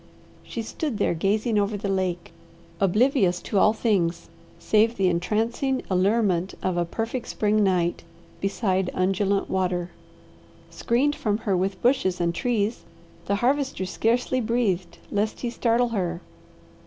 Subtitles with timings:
[0.41, 2.31] She stood there gazing over the lake,
[2.79, 8.01] oblivious to all things save the entrancing allurement of a perfect spring night
[8.39, 9.91] beside undulant water.
[10.71, 12.83] Screened from her with bushes and trees
[13.27, 16.19] the Harvester scarcely breathed lest he startle her.